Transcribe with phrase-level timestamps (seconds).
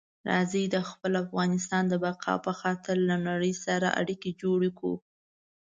[0.29, 4.93] راځئ د خپل افغانستان د بقا په خاطر له نړۍ سره اړیکي جوړې کړو.